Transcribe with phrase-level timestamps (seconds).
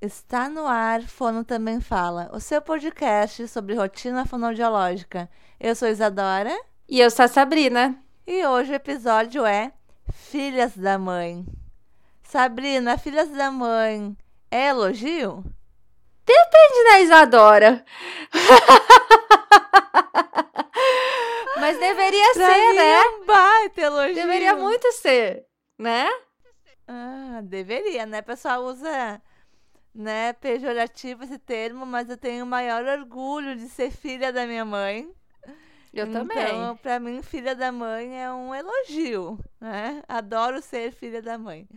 [0.00, 5.28] Está no ar, Fono Também Fala, o seu podcast sobre rotina fonoaudiológica.
[5.60, 6.58] Eu sou Isadora.
[6.88, 8.02] E eu sou a Sabrina.
[8.26, 9.70] E hoje o episódio é
[10.10, 11.44] Filhas da Mãe.
[12.22, 14.16] Sabrina, Filhas da Mãe
[14.50, 15.44] é elogio?
[16.24, 17.84] Depende da Isadora.
[21.60, 22.90] Mas deveria pra ser, né?
[22.90, 24.14] É um baita elogio.
[24.14, 25.44] Deveria muito ser,
[25.78, 26.08] né?
[26.88, 28.20] Ah, deveria, né?
[28.20, 29.20] O pessoal usa
[29.94, 34.64] né, pejorativo esse termo, mas eu tenho o maior orgulho de ser filha da minha
[34.64, 35.10] mãe.
[35.92, 36.76] Eu então, também.
[36.76, 40.02] pra mim, filha da mãe é um elogio, né?
[40.06, 41.68] Adoro ser filha da mãe.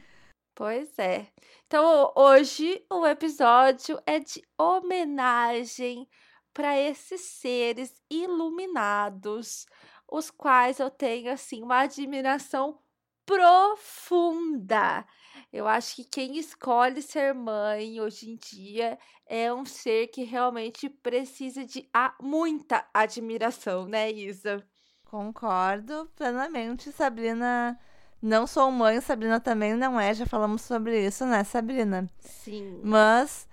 [0.56, 1.28] Pois é.
[1.66, 6.08] Então, hoje o episódio é de homenagem
[6.54, 9.66] para esses seres iluminados,
[10.08, 12.80] os quais eu tenho assim uma admiração
[13.26, 15.04] profunda.
[15.54, 20.90] Eu acho que quem escolhe ser mãe hoje em dia é um ser que realmente
[20.90, 21.88] precisa de
[22.20, 24.66] muita admiração, né, Isa?
[25.06, 27.80] Concordo plenamente, Sabrina.
[28.20, 32.10] Não sou mãe, Sabrina também não é, já falamos sobre isso, né, Sabrina?
[32.18, 32.82] Sim.
[32.84, 33.48] Mas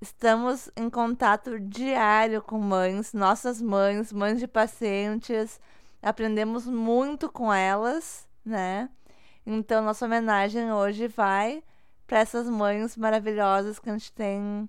[0.00, 5.60] estamos em contato diário com mães, nossas mães, mães de pacientes.
[6.02, 8.90] Aprendemos muito com elas, né?
[9.46, 11.62] Então, nossa homenagem hoje vai
[12.06, 14.68] para essas mães maravilhosas que a gente tem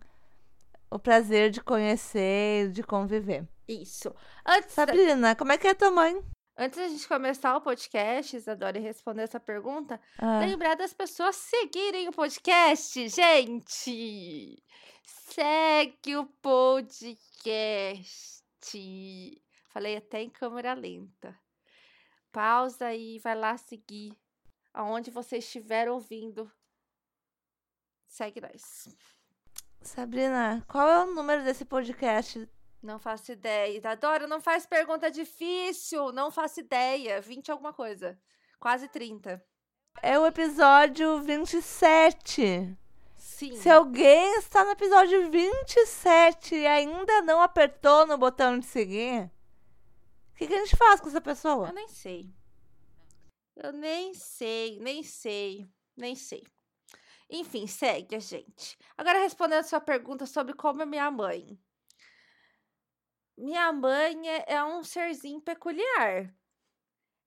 [0.91, 3.47] o prazer de conhecer e de conviver.
[3.67, 4.13] Isso.
[4.45, 6.21] Antes, da- Sabrina, como é que é tua mãe?
[6.57, 11.35] antes da gente começar o podcast, Isadora, e responder essa pergunta, Ah, lembrar das pessoas
[11.35, 14.63] seguirem o podcast, gente!
[15.03, 16.25] Segue o
[17.55, 19.41] podcast.
[19.69, 21.37] Falei até em câmera lenta.
[22.31, 24.13] Pausa e vai lá seguir.
[24.75, 26.51] Aonde você estiver ouvindo.
[28.09, 28.93] Segue nós.
[29.81, 32.45] Sabrina, qual é o número desse podcast?
[32.83, 33.77] Não faço ideia.
[33.77, 36.11] Isadora, não faz pergunta difícil.
[36.11, 37.21] Não faço ideia.
[37.21, 38.19] 20 alguma coisa.
[38.59, 39.41] Quase 30.
[40.03, 42.77] É o episódio 27.
[43.15, 43.55] Sim.
[43.55, 49.31] Se alguém está no episódio 27 e ainda não apertou no botão de seguir,
[50.33, 51.69] o que, que a gente faz com essa pessoa?
[51.69, 52.34] Eu nem sei.
[53.55, 56.43] Eu nem sei, nem sei, nem sei.
[57.29, 58.77] Enfim, segue a gente.
[58.97, 61.59] Agora respondendo a sua pergunta sobre como é minha mãe.
[63.37, 66.33] Minha mãe é, é um serzinho peculiar.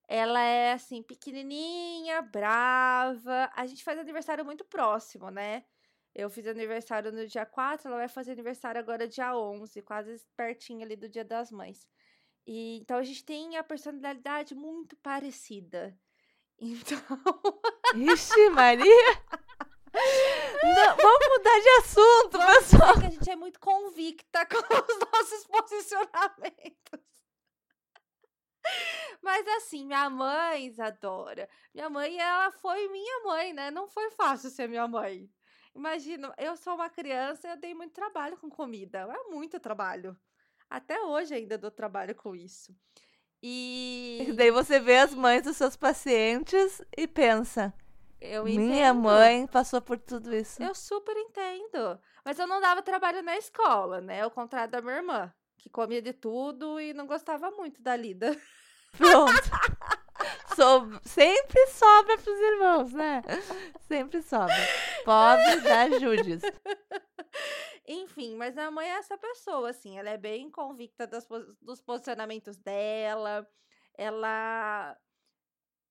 [0.06, 3.50] Ela é assim, pequenininha, brava.
[3.55, 5.65] A gente faz aniversário muito próximo, né?
[6.15, 10.83] Eu fiz aniversário no dia 4, ela vai fazer aniversário agora dia 11, quase pertinho
[10.83, 11.87] ali do Dia das Mães.
[12.47, 15.97] E, então a gente tem a personalidade muito parecida.
[16.61, 16.99] Então,
[17.95, 19.23] Ixi, Maria!
[20.63, 22.95] Não, vamos mudar de assunto, vamos pessoal.
[22.95, 27.09] dizer que a gente é muito convicta com os nossos posicionamentos.
[29.23, 33.71] Mas assim, minha mãe, Isadora, minha mãe, ela foi minha mãe, né?
[33.71, 35.31] Não foi fácil ser minha mãe.
[35.75, 38.99] Imagina, eu sou uma criança e eu dei muito trabalho com comida.
[39.01, 40.17] É muito trabalho.
[40.69, 42.75] Até hoje ainda dou trabalho com isso.
[43.43, 47.72] E E daí você vê as mães dos seus pacientes e pensa:
[48.21, 50.62] eu minha mãe passou por tudo isso.
[50.62, 51.98] Eu super entendo.
[52.25, 54.22] Mas eu não dava trabalho na escola, né?
[54.22, 58.37] Ao contrário da minha irmã, que comia de tudo e não gostava muito da lida.
[58.97, 59.32] Pronto.
[60.56, 63.22] So- sempre sobra pros irmãos, né?
[63.87, 64.56] Sempre sobra.
[65.04, 66.43] Pobre da Judis.
[67.88, 69.99] Enfim, mas minha mãe é essa pessoa, assim.
[69.99, 71.26] Ela é bem convicta das
[71.60, 73.50] dos posicionamentos dela.
[73.94, 75.00] Ela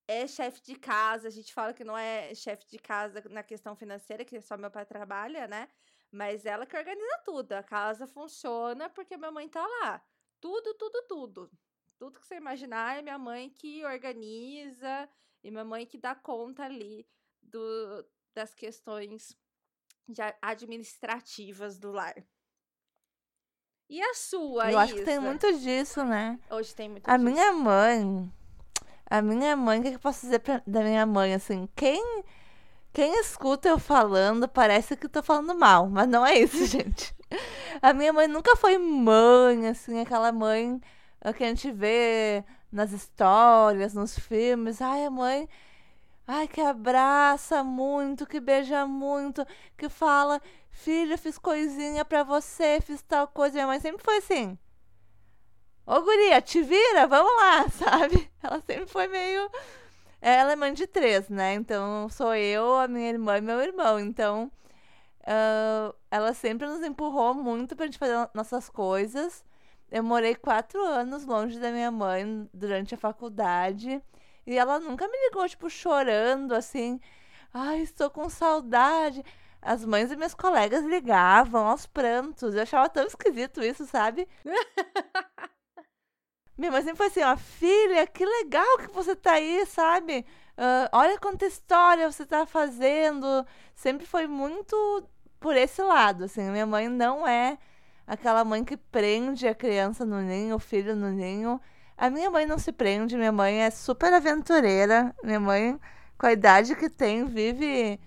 [0.07, 1.27] é chefe de casa.
[1.27, 4.71] A gente fala que não é chefe de casa na questão financeira, que só meu
[4.71, 5.69] pai trabalha, né?
[6.11, 7.53] Mas ela que organiza tudo.
[7.53, 10.05] A casa funciona porque minha mãe tá lá.
[10.39, 11.51] Tudo, tudo, tudo.
[11.97, 15.09] Tudo que você imaginar é minha mãe que organiza
[15.43, 17.09] e minha mãe que dá conta ali
[17.41, 19.46] do, das questões a-
[20.41, 22.15] administrativas do lar.
[23.89, 26.37] E a sua, Eu acho que tem muito disso, né?
[26.49, 27.29] Hoje tem muito A disso.
[27.29, 28.31] minha mãe.
[29.09, 31.33] A minha mãe, o que eu posso dizer pra- da minha mãe?
[31.33, 32.23] Assim, quem,
[32.91, 37.15] quem escuta eu falando parece que eu tô falando mal, mas não é isso, gente.
[37.81, 40.81] A minha mãe nunca foi mãe, assim, aquela mãe
[41.37, 44.81] que a gente vê nas histórias, nos filmes.
[44.81, 45.47] Ai, a mãe.
[46.27, 49.45] Ai, que abraça muito, que beija muito,
[49.77, 53.53] que fala, filha, fiz coisinha pra você, fiz tal coisa.
[53.55, 54.57] Minha mãe sempre foi assim.
[55.85, 58.29] Ô, guria, te vira, vamos lá, sabe?
[58.43, 59.49] Ela sempre foi meio.
[60.21, 61.53] Ela é mãe de três, né?
[61.53, 63.99] Então sou eu, a minha irmã e meu irmão.
[63.99, 64.51] Então,
[65.25, 69.43] ah, ela sempre nos empurrou muito pra gente fazer nossas coisas.
[69.91, 74.01] Eu morei quatro anos longe da minha mãe durante a faculdade.
[74.47, 77.01] E ela nunca me ligou, tipo, chorando, assim.
[77.53, 79.23] Ai, estou com saudade.
[79.61, 82.55] As mães e meus colegas ligavam aos prantos.
[82.55, 84.25] Eu achava tão esquisito isso, sabe?
[86.57, 90.25] Minha mãe sempre foi assim, ó, filha, que legal que você tá aí, sabe?
[90.57, 93.45] Uh, olha quanta história você tá fazendo.
[93.75, 94.75] Sempre foi muito
[95.39, 96.49] por esse lado, assim.
[96.51, 97.57] Minha mãe não é
[98.07, 101.59] aquela mãe que prende a criança no ninho, o filho no ninho.
[101.97, 105.15] A minha mãe não se prende, minha mãe é super aventureira.
[105.23, 105.79] Minha mãe,
[106.17, 107.99] com a idade que tem, vive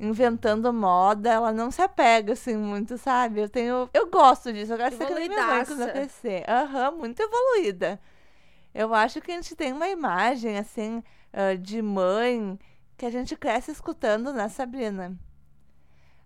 [0.00, 3.42] inventando moda, ela não se apega assim muito, sabe?
[3.42, 6.44] Eu tenho, eu gosto disso, eu gosto de ser que minha mãe quando eu crescer.
[6.48, 8.00] Aham, uhum, muito evoluída.
[8.74, 11.02] Eu acho que a gente tem uma imagem assim
[11.34, 12.58] uh, de mãe
[12.96, 15.16] que a gente cresce escutando, né, Sabrina?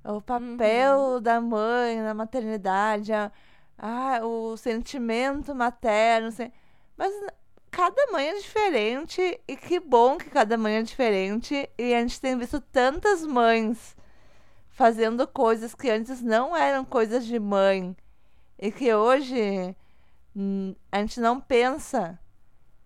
[0.05, 1.21] O papel uhum.
[1.21, 3.33] da mãe na maternidade, a,
[3.77, 6.53] a, o sentimento materno, assim,
[6.97, 7.13] mas
[7.71, 11.69] cada mãe é diferente e que bom que cada mãe é diferente.
[11.77, 13.97] E a gente tem visto tantas mães
[14.71, 17.97] fazendo coisas que antes não eram coisas de mãe
[18.59, 19.77] e que hoje
[20.91, 22.19] a gente não pensa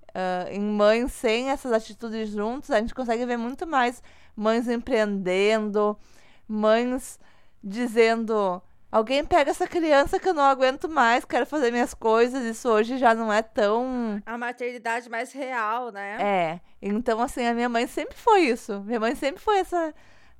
[0.08, 2.70] uh, em mães sem essas atitudes juntos.
[2.70, 4.02] A gente consegue ver muito mais
[4.34, 5.98] mães empreendendo,
[6.46, 7.18] mães
[7.62, 12.42] dizendo Alguém pega essa criança que eu não aguento mais, quero fazer minhas coisas.
[12.42, 14.22] Isso hoje já não é tão.
[14.24, 16.16] A maternidade mais real, né?
[16.20, 16.60] É.
[16.80, 18.80] Então, assim, a minha mãe sempre foi isso.
[18.80, 19.94] Minha mãe sempre foi essa.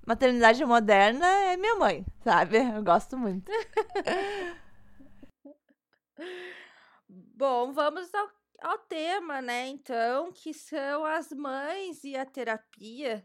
[0.07, 2.57] Maternidade moderna é minha mãe, sabe?
[2.57, 3.53] Eu gosto muito.
[7.37, 8.31] Bom, vamos ao,
[8.63, 9.67] ao tema, né?
[9.67, 13.23] Então, que são as mães e a terapia.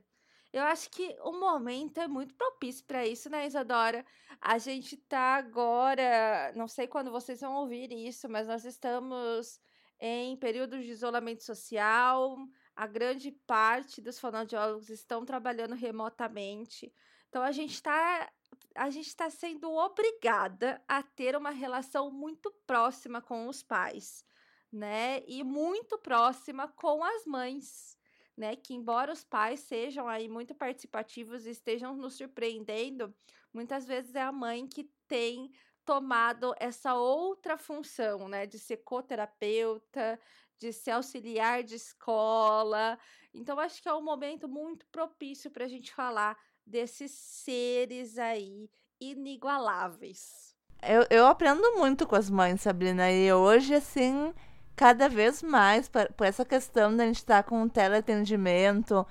[0.53, 4.05] Eu acho que o momento é muito propício para isso, né, Isadora?
[4.39, 9.59] A gente tá agora, não sei quando vocês vão ouvir isso, mas nós estamos
[9.99, 12.37] em período de isolamento social.
[12.75, 16.93] A grande parte dos fonoaudiólogos estão trabalhando remotamente.
[17.29, 18.31] Então a gente está
[18.75, 24.23] a gente está sendo obrigada a ter uma relação muito próxima com os pais,
[24.71, 25.23] né?
[25.27, 27.97] E muito próxima com as mães
[28.37, 28.55] né?
[28.55, 33.13] Que embora os pais sejam aí muito participativos e estejam nos surpreendendo,
[33.53, 35.51] muitas vezes é a mãe que tem
[35.85, 38.45] tomado essa outra função, né?
[38.45, 40.19] De ser coterapeuta,
[40.57, 42.97] de ser auxiliar de escola.
[43.33, 48.69] Então, acho que é um momento muito propício para a gente falar desses seres aí
[48.99, 50.55] inigualáveis.
[50.81, 54.33] Eu, eu aprendo muito com as mães, Sabrina, e hoje, assim,
[54.75, 59.05] cada vez mais por, essa questão da gente estar tá com um teleatendimento,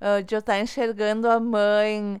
[0.00, 2.20] uh, de eu estar tá enxergando a mãe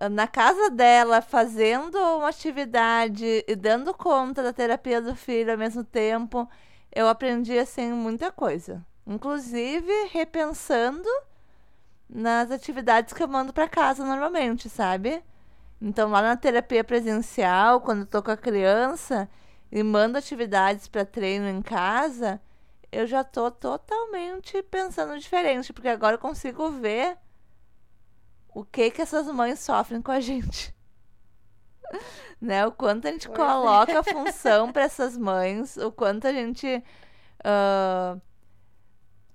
[0.00, 5.58] uh, na casa dela, fazendo uma atividade e dando conta da terapia do filho ao
[5.58, 6.48] mesmo tempo,
[6.92, 8.84] eu aprendi assim muita coisa.
[9.06, 11.08] Inclusive repensando
[12.08, 15.22] nas atividades que eu mando para casa normalmente, sabe?
[15.80, 19.28] Então lá na terapia presencial, quando eu tô com a criança,
[19.70, 22.40] e mando atividades para treino em casa,
[22.90, 27.18] eu já tô totalmente pensando diferente, porque agora eu consigo ver
[28.54, 30.74] o que que essas mães sofrem com a gente.
[32.40, 32.66] né?
[32.66, 33.42] O quanto a gente pois é.
[33.42, 33.96] coloca é.
[33.96, 36.82] a função para essas mães, o quanto a gente
[37.40, 38.20] uh,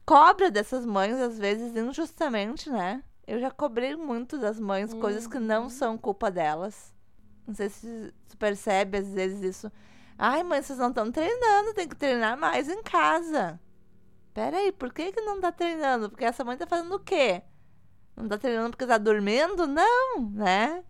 [0.06, 3.04] cobra dessas mães, às vezes injustamente, né?
[3.28, 5.00] Eu já cobrei muito das mães uhum.
[5.00, 5.70] coisas que não uhum.
[5.70, 6.94] são culpa delas.
[7.46, 9.72] Não sei se tu percebe às vezes isso.
[10.22, 13.58] Ai, mãe, vocês não estão treinando, tem que treinar mais em casa.
[14.34, 16.10] Peraí, por que, que não tá treinando?
[16.10, 17.42] Porque essa mãe tá fazendo o quê?
[18.18, 19.66] Não tá treinando porque tá dormindo?
[19.66, 20.84] Não, né?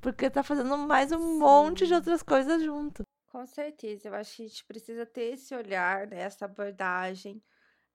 [0.00, 1.38] Porque tá fazendo mais um Sim.
[1.38, 3.04] monte de outras coisas junto.
[3.30, 7.40] Com certeza, eu acho que a gente precisa ter esse olhar, né, essa abordagem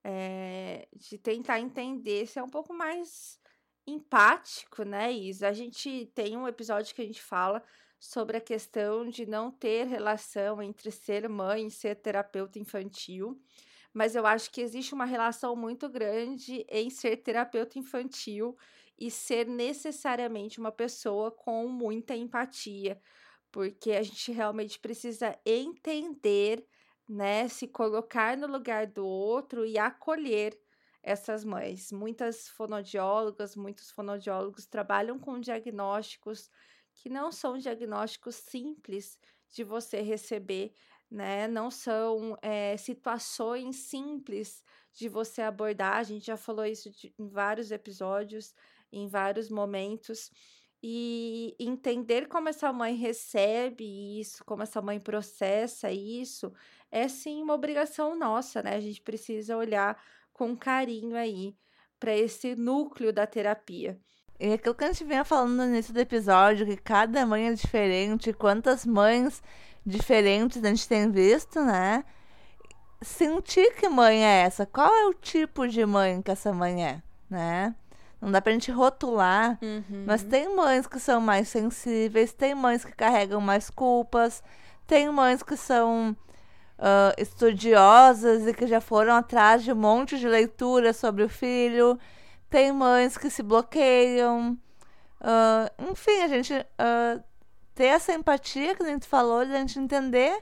[0.02, 3.38] é, de tentar entender, ser um pouco mais
[3.86, 5.50] empático, né, Isa?
[5.50, 7.62] A gente tem um episódio que a gente fala
[8.04, 13.42] sobre a questão de não ter relação entre ser mãe e ser terapeuta infantil,
[13.94, 18.58] mas eu acho que existe uma relação muito grande em ser terapeuta infantil
[19.00, 23.00] e ser necessariamente uma pessoa com muita empatia,
[23.50, 26.68] porque a gente realmente precisa entender,
[27.08, 30.60] né, se colocar no lugar do outro e acolher
[31.02, 31.90] essas mães.
[31.94, 36.50] Muitas fonodiólogas, muitos fonodiólogos trabalham com diagnósticos
[36.96, 39.18] que não são diagnósticos simples
[39.50, 40.74] de você receber,
[41.10, 41.48] né?
[41.48, 45.98] Não são é, situações simples de você abordar.
[45.98, 48.54] A gente já falou isso de, em vários episódios,
[48.92, 50.32] em vários momentos.
[50.86, 56.52] e entender como essa mãe recebe isso, como essa mãe processa isso,
[56.92, 58.76] é sim uma obrigação nossa, né?
[58.76, 60.02] A gente precisa olhar
[60.34, 61.56] com carinho aí
[62.00, 64.00] para esse núcleo da terapia.
[64.44, 67.54] E aquilo que a gente vinha falando no início do episódio, que cada mãe é
[67.54, 69.42] diferente, quantas mães
[69.86, 72.04] diferentes a gente tem visto, né?
[73.02, 77.02] Sentir que mãe é essa, qual é o tipo de mãe que essa mãe é,
[77.30, 77.74] né?
[78.20, 80.04] Não dá pra gente rotular, uhum.
[80.06, 84.44] mas tem mães que são mais sensíveis, tem mães que carregam mais culpas,
[84.86, 86.18] tem mães que são
[86.78, 91.98] uh, estudiosas e que já foram atrás de um monte de leitura sobre o filho,
[92.54, 94.56] tem mães que se bloqueiam.
[95.20, 97.24] Uh, enfim, a gente uh,
[97.74, 100.38] ter essa empatia que a gente falou, a gente entender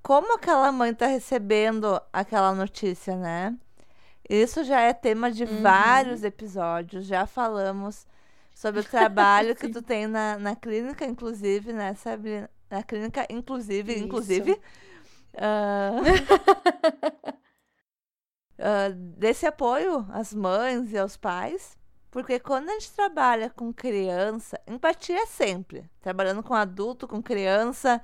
[0.00, 3.56] como aquela mãe está recebendo aquela notícia, né?
[4.28, 5.60] Isso já é tema de uhum.
[5.60, 7.04] vários episódios.
[7.04, 8.06] Já falamos
[8.54, 12.48] sobre o trabalho que tu tem na, na clínica, inclusive, né, Sabrina?
[12.70, 14.04] Na clínica, inclusive, Isso.
[14.04, 14.60] inclusive.
[18.58, 21.76] Uh, desse apoio às mães e aos pais.
[22.10, 25.84] Porque quando a gente trabalha com criança, empatia é sempre.
[26.00, 28.00] Trabalhando com adulto, com criança,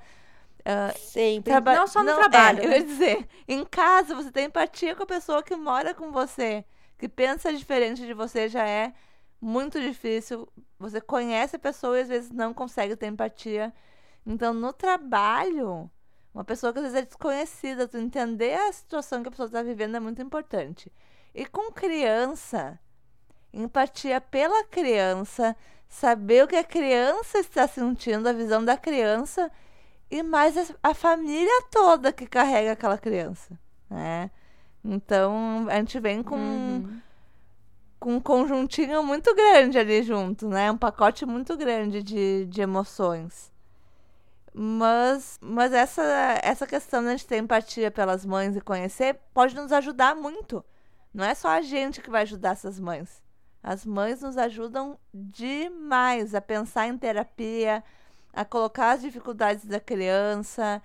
[0.63, 1.51] Uh, Sempre.
[1.51, 2.59] Traba não só no não, trabalho.
[2.59, 2.75] É, né?
[2.75, 6.63] Eu ia dizer, em casa você tem empatia com a pessoa que mora com você,
[6.97, 8.93] que pensa diferente de você, já é
[9.41, 10.47] muito difícil.
[10.79, 13.73] Você conhece a pessoa e às vezes não consegue ter empatia.
[14.25, 15.91] Então, no trabalho,
[16.33, 19.61] uma pessoa que às vezes é desconhecida, tu entender a situação que a pessoa está
[19.61, 20.91] vivendo é muito importante.
[21.33, 22.79] E com criança,
[23.53, 25.55] empatia pela criança,
[25.87, 29.51] saber o que a criança está sentindo, a visão da criança
[30.09, 33.57] e mais a família toda que carrega aquela criança,
[33.89, 34.31] né?
[34.83, 36.99] Então a gente vem com uhum.
[37.99, 40.71] com um conjuntinho muito grande ali junto, né?
[40.71, 43.52] Um pacote muito grande de, de emoções.
[44.53, 46.03] Mas, mas essa,
[46.43, 50.63] essa questão de a gente ter empatia pelas mães e conhecer pode nos ajudar muito.
[51.13, 53.21] Não é só a gente que vai ajudar essas mães.
[53.63, 57.83] As mães nos ajudam demais a pensar em terapia,
[58.33, 60.81] a colocar as dificuldades da criança.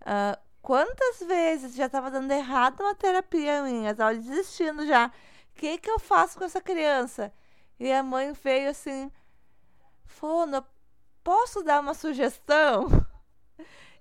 [0.00, 5.08] Uh, quantas vezes já estava dando errado uma terapia minha, estava desistindo já.
[5.08, 5.10] O
[5.54, 7.32] que, que eu faço com essa criança?
[7.78, 9.10] E a mãe veio assim:
[10.06, 10.64] Fono,
[11.22, 12.86] posso dar uma sugestão?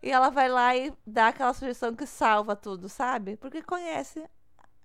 [0.02, 3.38] E ela vai lá e dá aquela sugestão que salva tudo, sabe?
[3.38, 4.24] Porque conhece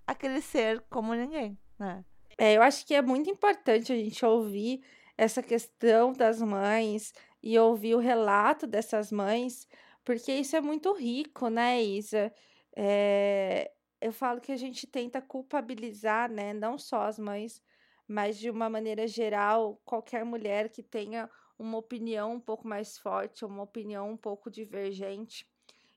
[0.07, 2.05] aquele ser como ninguém, né?
[2.39, 4.83] É, eu acho que é muito importante a gente ouvir
[5.17, 7.15] essa questão das mães,
[7.47, 9.69] e ouvir o relato dessas mães,
[10.05, 12.33] porque isso é muito rico, né, Isa?
[12.75, 17.63] É, eu falo que a gente tenta culpabilizar, né, não só as mães,
[18.09, 23.45] mas de uma maneira geral, qualquer mulher que tenha uma opinião um pouco mais forte,
[23.45, 25.49] uma opinião um pouco divergente.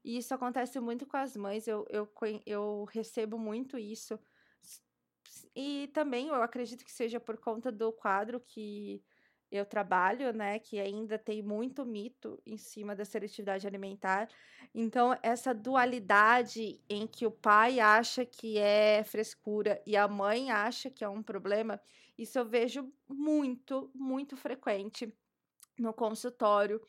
[0.03, 2.09] E isso acontece muito com as mães, eu, eu,
[2.45, 4.19] eu recebo muito isso.
[5.55, 9.03] E também eu acredito que seja por conta do quadro que
[9.51, 14.29] eu trabalho, né, que ainda tem muito mito em cima da seletividade alimentar.
[14.73, 20.89] Então, essa dualidade em que o pai acha que é frescura e a mãe acha
[20.89, 21.81] que é um problema,
[22.17, 25.11] isso eu vejo muito, muito frequente
[25.81, 26.81] no consultório.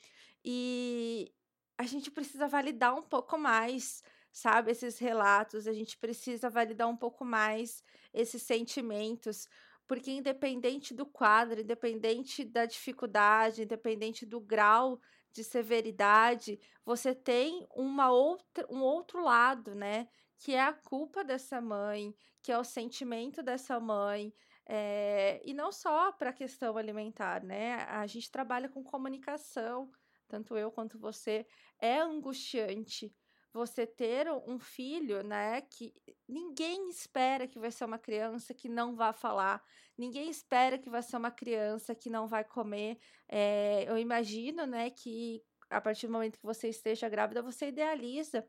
[0.44, 1.32] E
[1.78, 6.96] a gente precisa validar um pouco mais, sabe, esses relatos, a gente precisa validar um
[6.96, 7.82] pouco mais
[8.12, 9.48] esses sentimentos,
[9.86, 15.00] porque independente do quadro, independente da dificuldade, independente do grau
[15.32, 20.08] de severidade, você tem uma outra, um outro lado, né?
[20.38, 24.32] Que é a culpa dessa mãe, que é o sentimento dessa mãe,
[24.72, 27.78] é, e não só para a questão alimentar, né?
[27.88, 29.90] A gente trabalha com comunicação,
[30.28, 31.44] tanto eu quanto você,
[31.80, 33.12] é angustiante
[33.52, 35.92] você ter um filho, né, que
[36.28, 39.60] ninguém espera que vai ser uma criança que não vai falar,
[39.98, 42.96] ninguém espera que vai ser uma criança que não vai comer.
[43.28, 48.46] É, eu imagino, né, que a partir do momento que você esteja grávida, você idealiza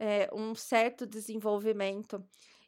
[0.00, 2.24] é, um certo desenvolvimento.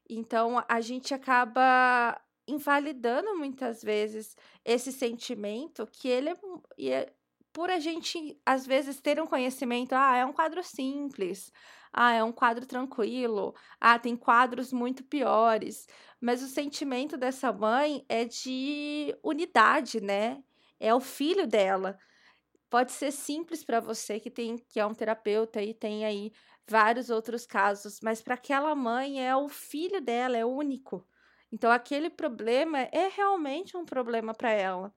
[0.09, 6.37] Então, a gente acaba invalidando muitas vezes esse sentimento que ele é,
[6.89, 7.13] é
[7.53, 11.53] por a gente, às vezes, ter um conhecimento, ah, é um quadro simples,
[11.93, 15.87] ah, é um quadro tranquilo, ah, tem quadros muito piores.
[16.21, 20.43] Mas o sentimento dessa mãe é de unidade, né?
[20.81, 21.99] É o filho dela.
[22.71, 26.33] Pode ser simples para você que tem que é um terapeuta e tem aí
[26.69, 31.07] vários outros casos, mas para aquela mãe é o filho dela, é único.
[31.53, 34.93] Então aquele problema é realmente um problema para ela.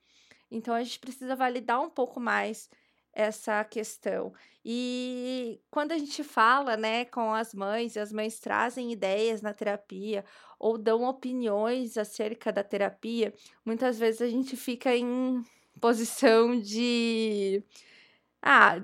[0.50, 2.70] Então a gente precisa validar um pouco mais
[3.14, 4.34] essa questão.
[4.64, 9.54] E quando a gente fala, né, com as mães, e as mães trazem ideias na
[9.54, 10.26] terapia
[10.60, 13.34] ou dão opiniões acerca da terapia,
[13.66, 15.42] muitas vezes a gente fica em
[15.80, 17.64] posição de
[18.42, 18.82] ah,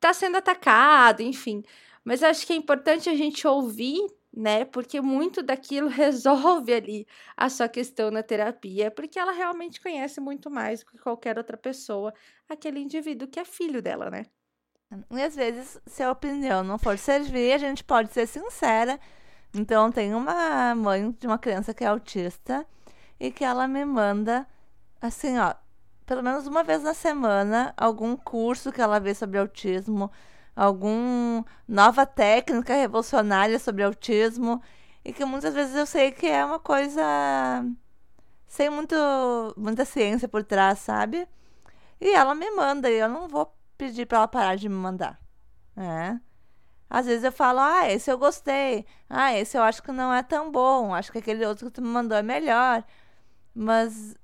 [0.00, 1.62] tá sendo atacado, enfim.
[2.04, 4.00] Mas acho que é importante a gente ouvir
[4.36, 4.64] né?
[4.64, 10.50] Porque muito daquilo resolve ali a sua questão na terapia, porque ela realmente conhece muito
[10.50, 12.12] mais do que qualquer outra pessoa,
[12.48, 14.26] aquele indivíduo que é filho dela, né?
[15.10, 19.00] E às vezes, se a opinião não for servir, a gente pode ser sincera.
[19.54, 22.66] Então, tem uma mãe de uma criança que é autista
[23.18, 24.46] e que ela me manda,
[25.00, 25.54] assim, ó,
[26.06, 30.10] pelo menos uma vez na semana, algum curso que ela vê sobre autismo,
[30.54, 34.62] alguma nova técnica revolucionária sobre autismo
[35.04, 37.02] e que muitas vezes eu sei que é uma coisa
[38.46, 38.94] sem muito,
[39.56, 41.28] muita ciência por trás, sabe?
[42.00, 45.20] E ela me manda e eu não vou pedir para ela parar de me mandar,
[45.74, 46.20] né?
[46.88, 50.22] Às vezes eu falo, ah, esse eu gostei, ah, esse eu acho que não é
[50.22, 52.84] tão bom, acho que aquele outro que tu me mandou é melhor,
[53.54, 54.14] mas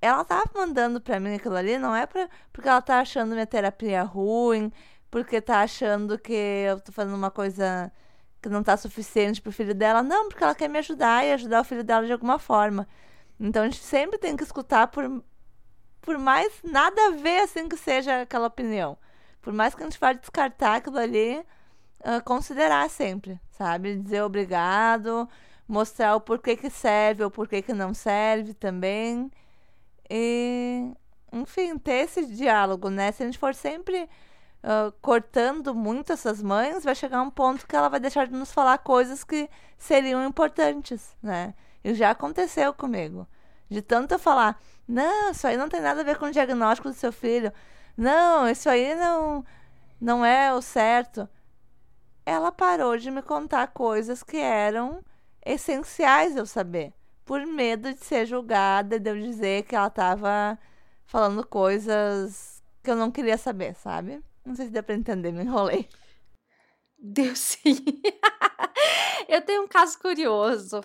[0.00, 3.46] ela tá mandando para mim aquilo ali não é pra, porque ela tá achando minha
[3.46, 4.72] terapia ruim,
[5.10, 7.92] porque tá achando que eu tô fazendo uma coisa
[8.42, 10.02] que não tá suficiente pro filho dela.
[10.02, 12.86] Não, porque ela quer me ajudar e ajudar o filho dela de alguma forma.
[13.40, 15.22] Então a gente sempre tem que escutar por,
[16.00, 18.96] por mais nada a ver assim que seja aquela opinião.
[19.42, 21.38] Por mais que a gente vá descartar aquilo ali,
[22.00, 23.96] uh, considerar sempre, sabe?
[23.96, 25.28] Dizer obrigado,
[25.68, 29.30] mostrar o porquê que serve ou porquê que não serve também.
[30.10, 30.92] E,
[31.32, 33.12] enfim, ter esse diálogo, né?
[33.12, 34.08] Se a gente for sempre
[34.66, 38.52] uh, cortando muito essas mães, vai chegar um ponto que ela vai deixar de nos
[38.52, 41.54] falar coisas que seriam importantes, né?
[41.84, 43.26] E já aconteceu comigo.
[43.70, 46.88] De tanto eu falar, não, isso aí não tem nada a ver com o diagnóstico
[46.88, 47.52] do seu filho.
[47.96, 49.44] Não, isso aí não,
[50.00, 51.28] não é o certo.
[52.24, 55.02] Ela parou de me contar coisas que eram
[55.44, 56.92] essenciais eu saber.
[57.24, 60.58] Por medo de ser julgada, de eu dizer que ela estava
[61.06, 64.22] falando coisas que eu não queria saber, sabe?
[64.46, 65.88] Não sei se dá pra entender, me enrolei.
[66.96, 67.74] Deu sim.
[69.28, 70.80] eu tenho um caso curioso,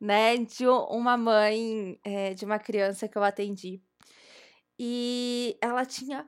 [0.00, 0.36] né?
[0.36, 3.80] De uma mãe é, de uma criança que eu atendi.
[4.76, 6.26] E ela tinha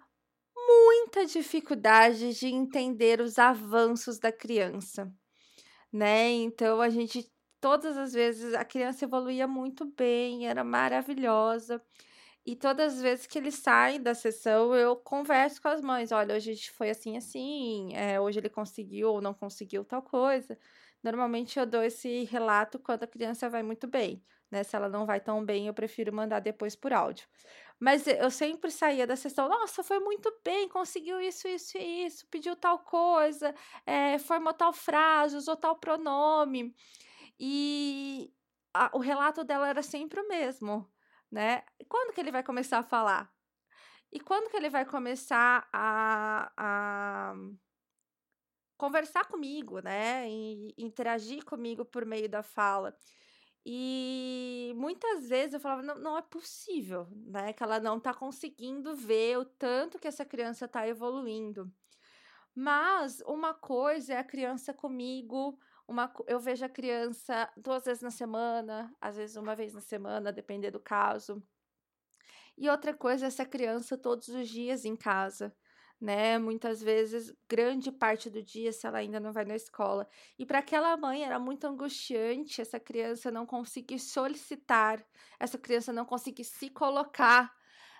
[0.56, 5.12] muita dificuldade de entender os avanços da criança,
[5.92, 6.30] né?
[6.30, 7.28] Então a gente
[7.60, 11.82] todas as vezes a criança evoluía muito bem, era maravilhosa.
[12.48, 16.11] E todas as vezes que eles saem da sessão, eu converso com as mães.
[16.12, 17.94] Olha, hoje a gente foi assim, assim.
[17.94, 20.58] É, hoje ele conseguiu ou não conseguiu tal coisa.
[21.02, 24.24] Normalmente eu dou esse relato quando a criança vai muito bem.
[24.50, 24.62] Né?
[24.62, 27.28] Se ela não vai tão bem, eu prefiro mandar depois por áudio.
[27.78, 32.26] Mas eu sempre saía da sessão, nossa, foi muito bem, conseguiu isso, isso e isso,
[32.28, 36.74] pediu tal coisa, é, formou tal frase, usou tal pronome.
[37.38, 38.32] E
[38.72, 40.90] a, o relato dela era sempre o mesmo
[41.30, 41.62] né?
[41.88, 43.32] Quando que ele vai começar a falar?
[44.12, 47.34] E quando que ele vai começar a, a
[48.76, 50.28] conversar comigo, né?
[50.28, 52.96] E interagir comigo por meio da fala.
[53.66, 57.52] E muitas vezes eu falava, não, não é possível, né?
[57.52, 61.70] Que ela não tá conseguindo ver o tanto que essa criança tá evoluindo.
[62.54, 65.58] Mas uma coisa é a criança comigo
[65.88, 70.33] uma, eu vejo a criança duas vezes na semana, às vezes uma vez na semana,
[70.33, 71.42] depender do caso.
[72.57, 75.55] E outra coisa essa criança todos os dias em casa,
[76.01, 76.38] né?
[76.38, 80.09] Muitas vezes, grande parte do dia, se ela ainda não vai na escola.
[80.38, 85.05] E para aquela mãe era muito angustiante essa criança não conseguir solicitar,
[85.38, 87.53] essa criança não conseguir se colocar,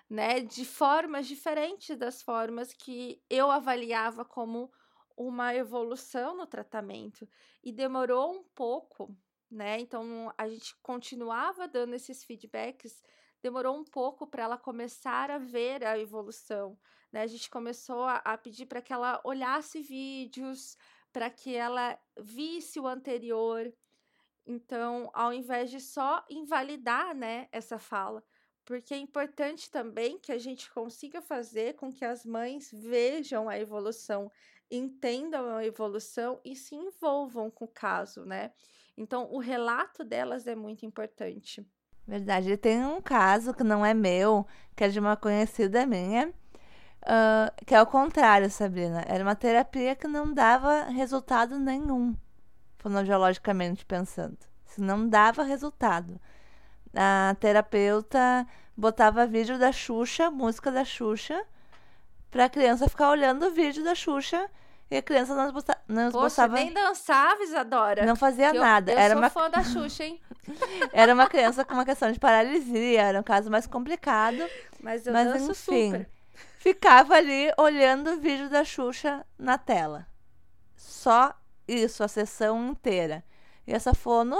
[0.09, 0.41] né?
[0.41, 4.71] De formas diferentes das formas que eu avaliava como
[5.19, 7.27] uma evolução no tratamento
[7.61, 9.13] e demorou um pouco,
[9.51, 9.77] né?
[9.77, 13.03] Então a gente continuava dando esses feedbacks,
[13.41, 16.79] demorou um pouco para ela começar a ver a evolução,
[17.11, 17.21] né?
[17.21, 20.77] A gente começou a, a pedir para que ela olhasse vídeos,
[21.11, 23.69] para que ela visse o anterior.
[24.45, 28.23] Então, ao invés de só invalidar, né, essa fala,
[28.69, 33.57] porque é importante também que a gente consiga fazer com que as mães vejam a
[33.57, 34.31] evolução
[34.69, 38.51] entendam a evolução e se envolvam com o caso, né?
[38.95, 41.65] Então, o relato delas é muito importante.
[42.07, 42.55] Verdade.
[42.57, 47.73] Tem um caso que não é meu, que é de uma conhecida minha, uh, que
[47.73, 49.03] é o contrário, Sabrina.
[49.07, 52.15] Era uma terapia que não dava resultado nenhum,
[52.77, 54.37] fonoaudiologicamente pensando.
[54.65, 56.21] Se não dava resultado.
[56.95, 61.39] A terapeuta botava vídeo da Xuxa, música da Xuxa,
[62.31, 64.49] pra criança ficar olhando o vídeo da Xuxa
[64.89, 66.53] e a criança não, bota, não Poxa, botava.
[66.55, 68.05] nem dançava, Isadora.
[68.05, 68.91] Não fazia eu- nada.
[68.91, 70.19] Eu, era, sou uma, fã da Xuxa, hein?
[70.91, 74.43] era uma criança com uma questão de paralisia, era um caso mais complicado.
[74.81, 76.09] Mas eu Mas danço enfim, super.
[76.57, 80.07] ficava ali olhando o vídeo da Xuxa na tela.
[80.75, 81.35] Só
[81.67, 83.23] isso, a sessão inteira.
[83.67, 84.35] E essa fono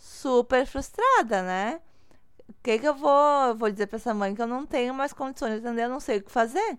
[0.00, 1.80] super frustrada, né?
[2.48, 5.12] O que, que eu vou, vou dizer pra essa mãe que eu não tenho mais
[5.12, 6.78] condições de atender, eu não sei o que fazer.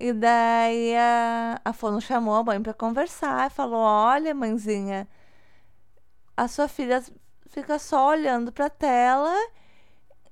[0.00, 5.08] E daí a, a fono chamou a mãe pra conversar e falou: Olha, mãezinha,
[6.36, 7.02] a sua filha
[7.46, 9.32] fica só olhando pra tela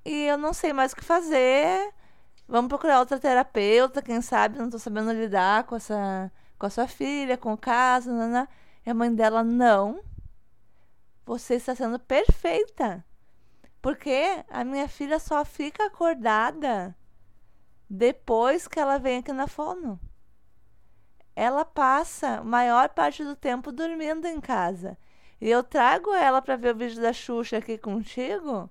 [0.05, 1.93] e eu não sei mais o que fazer.
[2.49, 6.87] Vamos procurar outra terapeuta, quem sabe, não tô sabendo lidar com essa com a sua
[6.87, 8.47] filha, com o caso, nanã.
[8.85, 10.01] E a mãe dela, não.
[11.31, 13.05] Você está sendo perfeita.
[13.81, 16.93] Porque a minha filha só fica acordada
[17.88, 20.01] depois que ela vem aqui na fono.
[21.37, 24.99] Ela passa maior parte do tempo dormindo em casa.
[25.40, 28.69] E eu trago ela para ver o vídeo da Xuxa aqui contigo.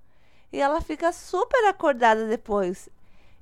[0.52, 2.89] E ela fica super acordada depois.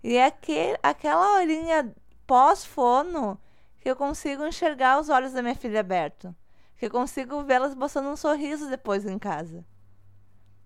[0.03, 1.91] E é aquele, aquela horinha
[2.27, 3.41] pós-fono
[3.81, 6.31] que eu consigo enxergar os olhos da minha filha abertos.
[6.77, 9.65] Que eu consigo vê-las botando um sorriso depois em casa.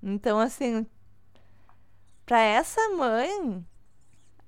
[0.03, 0.85] Então, assim,
[2.25, 3.65] para essa mãe,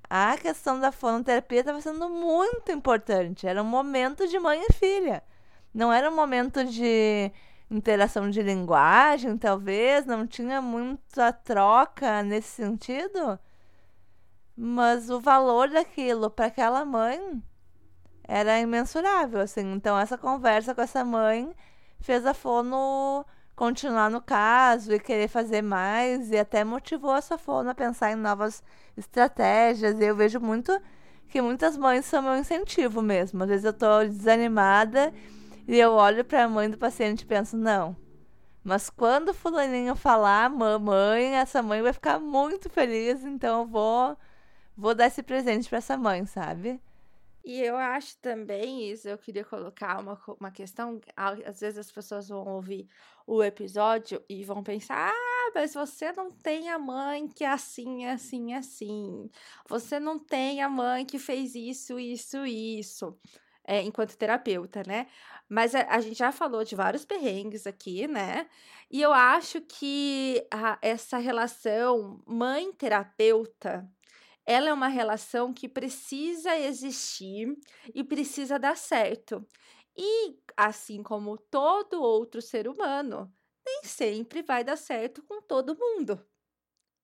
[0.10, 3.48] a questão da fonoterapia estava sendo muito importante.
[3.48, 5.24] Era um momento de mãe e filha.
[5.74, 7.32] Não era um momento de
[7.70, 13.40] interação de linguagem, talvez, não tinha muita troca nesse sentido.
[14.56, 17.42] Mas o valor daquilo para aquela mãe
[18.28, 19.74] era imensurável, assim.
[19.74, 21.54] Então essa conversa com essa mãe
[22.00, 27.70] fez a Fono continuar no caso e querer fazer mais e até motivou essa Fono
[27.70, 28.64] a pensar em novas
[28.98, 30.00] estratégias.
[30.00, 30.80] E eu vejo muito
[31.30, 33.44] que muitas mães são meu incentivo mesmo.
[33.44, 35.14] Às vezes eu tô desanimada
[35.68, 37.96] e eu olho para a mãe do paciente e penso, não.
[38.64, 44.18] Mas quando o fulaninho falar mamãe, essa mãe vai ficar muito feliz, então eu vou
[44.76, 46.82] vou dar esse presente para essa mãe, sabe?
[47.44, 51.02] E eu acho também isso, eu queria colocar uma, uma questão.
[51.16, 52.88] Às vezes as pessoas vão ouvir
[53.28, 58.06] o episódio e vão pensar: ah, mas você não tem a mãe que é assim,
[58.06, 59.30] assim, assim.
[59.68, 63.18] Você não tem a mãe que fez isso, isso, isso.
[63.66, 65.08] É, enquanto terapeuta, né?
[65.50, 68.48] Mas a, a gente já falou de vários perrengues aqui, né?
[68.92, 73.90] E eu acho que a- essa relação mãe-terapeuta
[74.46, 77.56] ela é uma relação que precisa existir
[77.94, 79.46] e precisa dar certo.
[79.98, 83.32] E, assim como todo outro ser humano,
[83.66, 86.26] nem sempre vai dar certo com todo mundo.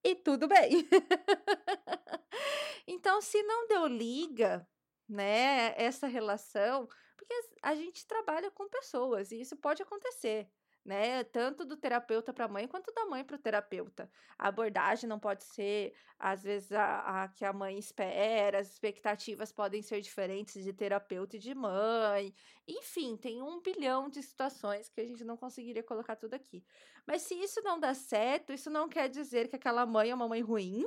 [0.03, 0.87] E tudo bem.
[2.87, 4.67] então, se não deu liga,
[5.07, 10.49] né, essa relação, porque a gente trabalha com pessoas e isso pode acontecer.
[10.83, 11.23] Né?
[11.25, 14.09] Tanto do terapeuta para a mãe quanto da mãe para o terapeuta.
[14.37, 19.51] A abordagem não pode ser às vezes a, a que a mãe espera, as expectativas
[19.51, 22.33] podem ser diferentes de terapeuta e de mãe.
[22.67, 26.63] Enfim, tem um bilhão de situações que a gente não conseguiria colocar tudo aqui.
[27.05, 30.27] Mas se isso não dá certo, isso não quer dizer que aquela mãe é uma
[30.27, 30.85] mãe ruim,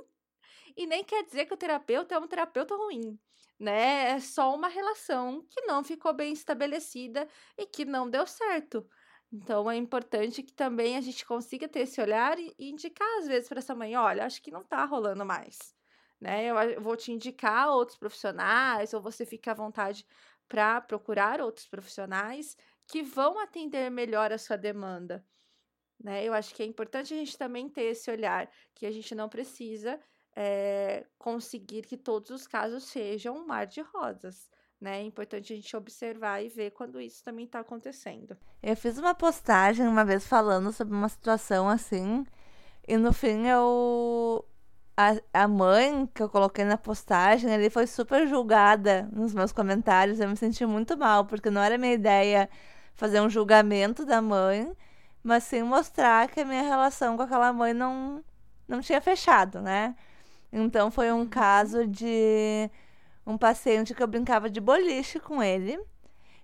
[0.76, 3.18] e nem quer dizer que o terapeuta é um terapeuta ruim.
[3.58, 4.10] Né?
[4.10, 8.86] É só uma relação que não ficou bem estabelecida e que não deu certo.
[9.32, 13.48] Então é importante que também a gente consiga ter esse olhar e, indicar às vezes
[13.48, 15.74] para essa mãe, olha, acho que não tá rolando mais,
[16.20, 16.44] né?
[16.44, 20.04] Eu, eu vou te indicar outros profissionais ou você fica à vontade
[20.48, 25.26] para procurar outros profissionais que vão atender melhor a sua demanda,
[26.02, 26.24] né?
[26.24, 29.28] Eu acho que é importante a gente também ter esse olhar que a gente não
[29.28, 30.00] precisa
[30.36, 34.50] eh, conseguir que todos os casos sejam um mar de rosas.
[34.82, 34.98] Né?
[34.98, 38.36] É importante a gente observar e ver quando isso também está acontecendo.
[38.60, 42.26] Eu fiz uma postagem uma vez falando sobre uma situação assim,
[42.86, 44.44] e no fim eu.
[44.96, 50.18] A, a mãe que eu coloquei na postagem ali foi super julgada nos meus comentários.
[50.18, 52.50] Eu me senti muito mal, porque não era minha ideia
[52.94, 54.70] fazer um julgamento da mãe,
[55.22, 58.22] mas sim mostrar que a minha relação com aquela mãe não,
[58.66, 59.94] não tinha fechado, né?
[60.52, 62.68] Então foi um caso de
[63.26, 65.78] um paciente que eu brincava de boliche com ele.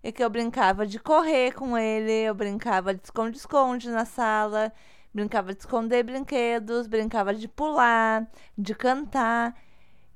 [0.02, 4.72] E que eu brincava de correr com ele, eu brincava de esconde-esconde na sala,
[5.12, 9.56] brincava de esconder brinquedos, brincava de pular, de cantar.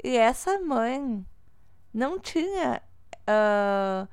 [0.03, 1.27] E essa mãe
[1.92, 2.81] não tinha
[3.27, 4.07] ah,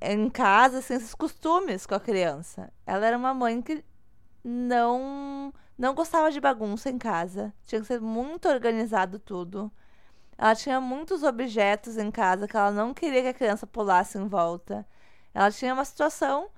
[0.00, 2.72] em casa assim, esses costumes com a criança.
[2.86, 3.84] Ela era uma mãe que
[4.42, 7.54] não não gostava de bagunça em casa.
[7.66, 9.72] Tinha que ser muito organizado tudo.
[10.40, 14.26] Ela tinha muitos objetos em casa que ela não queria que a criança pulasse em
[14.26, 14.86] volta.
[15.34, 16.48] Ela tinha uma situação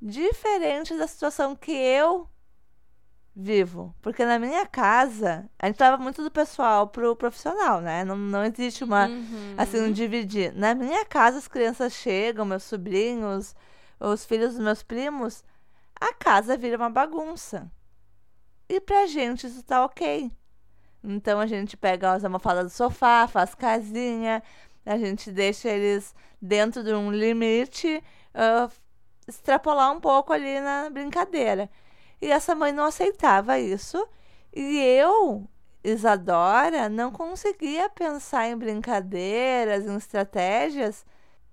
[0.00, 2.26] diferente da situação que eu
[3.36, 3.94] vivo.
[4.00, 8.02] Porque na minha casa, a gente leva muito do pessoal pro profissional, né?
[8.02, 9.54] Não, não existe uma, Uhum.
[9.58, 10.54] assim, um dividir.
[10.54, 13.54] Na minha casa, as crianças chegam, meus sobrinhos,
[14.00, 15.44] os filhos dos meus primos,
[16.00, 17.70] a casa vira uma bagunça.
[18.66, 20.32] E pra gente isso tá ok.
[21.02, 24.42] Então a gente pega as almofadas do sofá, faz casinha,
[24.84, 28.02] a gente deixa eles dentro de um limite,
[28.34, 28.68] ah,
[29.26, 31.70] extrapolar um pouco ali na brincadeira.
[32.20, 34.06] E essa mãe não aceitava isso.
[34.52, 35.48] E eu,
[35.84, 41.04] Isadora, não conseguia pensar em brincadeiras, em estratégias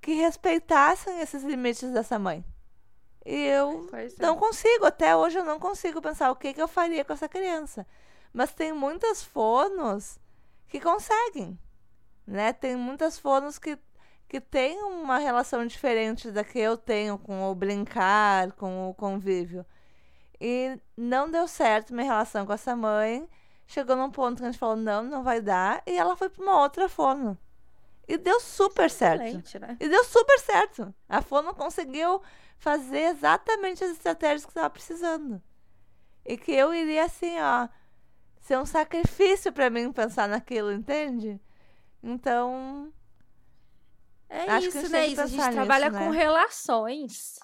[0.01, 2.43] que respeitassem esses limites dessa mãe.
[3.25, 4.07] E eu é.
[4.19, 7.27] não consigo, até hoje eu não consigo pensar o que, que eu faria com essa
[7.27, 7.85] criança.
[8.35, 10.19] Mas tem muitas fonos
[10.67, 11.57] que conseguem,
[12.27, 12.51] né?
[12.51, 13.79] Tem muitas fonos que,
[14.27, 19.65] que têm uma relação diferente da que eu tenho com o brincar, com o convívio.
[20.37, 23.25] E não deu certo minha relação com essa mãe.
[23.65, 25.81] Chegou num ponto que a gente falou, não, não vai dar.
[25.87, 27.37] E ela foi para uma outra fono.
[28.05, 29.59] E deu super certo.
[29.61, 29.77] Né?
[29.79, 30.93] E deu super certo.
[31.07, 32.21] A Fono conseguiu
[32.57, 35.41] fazer exatamente as estratégias que estava precisando.
[36.25, 37.69] E que eu iria assim, ó,
[38.45, 41.41] ser um sacrifício para mim pensar naquilo, entende?
[42.03, 42.93] Então,
[44.29, 45.07] É Acho que a isso, gente né?
[45.07, 46.17] que Isso, a gente pensar trabalha nisso, com né?
[46.17, 47.39] relações,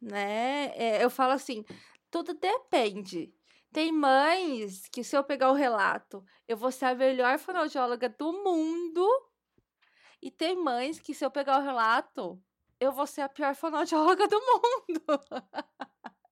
[0.00, 0.72] né?
[0.74, 1.64] É, eu falo assim,
[2.10, 3.34] tudo depende.
[3.72, 8.32] Tem mães que se eu pegar o relato, eu vou ser a melhor fonoaudióloga do
[8.32, 9.06] mundo.
[10.22, 12.42] E tem mães que se eu pegar o relato,
[12.80, 15.02] eu vou ser a pior fonoaudióloga do mundo.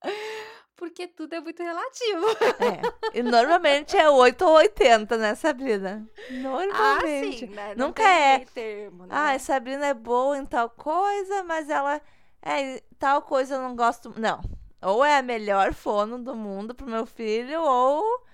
[0.79, 2.25] Porque tudo é muito relativo.
[2.61, 3.19] é.
[3.19, 6.09] E normalmente é 8 ou 80, né, Sabrina?
[6.17, 7.39] Ah, Normalmente.
[7.39, 7.75] sim, né?
[7.75, 8.45] Nunca é.
[8.45, 9.13] termo, né?
[9.13, 12.01] Ah, Sabrina é boa em tal coisa, mas ela.
[12.41, 14.15] É, tal coisa eu não gosto.
[14.17, 14.41] Não.
[14.81, 18.25] Ou é a melhor fono do mundo pro meu filho, ou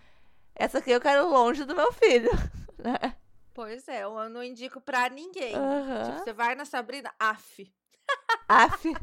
[0.54, 2.30] essa aqui eu quero longe do meu filho.
[2.76, 3.16] né?
[3.54, 5.54] Pois é, eu não indico pra ninguém.
[5.54, 6.04] Aham.
[6.04, 7.72] Tipo, você vai na Sabrina, af.
[8.46, 8.86] Aff.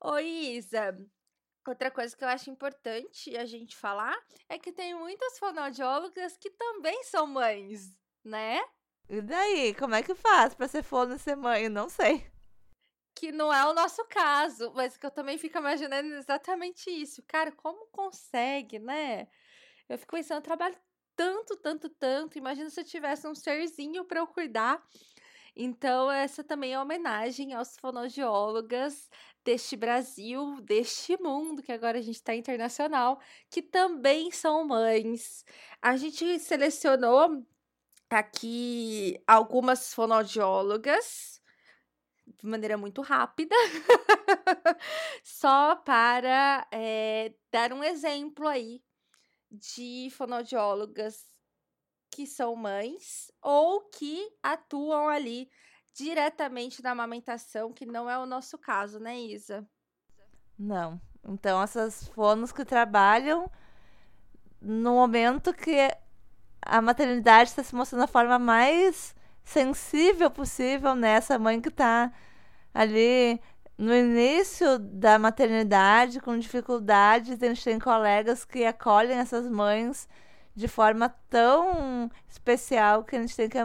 [0.00, 0.96] Ô, Isa,
[1.66, 4.16] outra coisa que eu acho importante a gente falar
[4.48, 8.60] é que tem muitas fonoaudiólogas que também são mães, né?
[9.08, 9.74] E daí?
[9.74, 11.68] Como é que faz pra ser fono e ser mãe?
[11.68, 12.30] Não sei.
[13.14, 17.22] Que não é o nosso caso, mas que eu também fico imaginando exatamente isso.
[17.26, 19.28] Cara, como consegue, né?
[19.88, 20.76] Eu fico pensando, eu trabalho
[21.16, 22.36] tanto, tanto, tanto.
[22.36, 24.82] Imagina se eu tivesse um serzinho pra eu cuidar.
[25.56, 29.08] Então, essa também é uma homenagem aos fonoaudiólogas
[29.42, 35.44] deste Brasil, deste mundo, que agora a gente está internacional, que também são mães.
[35.80, 37.42] A gente selecionou
[38.10, 41.40] aqui algumas fonoaudiólogas
[42.26, 43.54] de maneira muito rápida,
[45.22, 48.82] só para eh, dar um exemplo aí
[49.50, 51.35] de fonoaudiólogas
[52.16, 55.50] que são mães ou que atuam ali
[55.92, 59.68] diretamente na amamentação, que não é o nosso caso, né, Isa?
[60.58, 60.98] Não.
[61.28, 63.50] Então, essas fonos que trabalham
[64.62, 65.76] no momento que
[66.62, 72.10] a maternidade está se mostrando a forma mais sensível possível nessa mãe que está
[72.72, 73.38] ali
[73.76, 77.42] no início da maternidade, com dificuldades.
[77.42, 80.08] A gente tem colegas que acolhem essas mães
[80.56, 83.58] de forma tão especial que a gente tem que